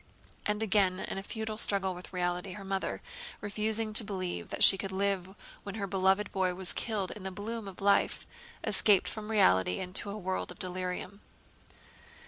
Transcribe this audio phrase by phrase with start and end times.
[0.47, 3.03] And again in a futile struggle with reality her mother,
[3.39, 7.29] refusing to believe that she could live when her beloved boy was killed in the
[7.29, 8.25] bloom of life,
[8.63, 11.21] escaped from reality into a world of delirium.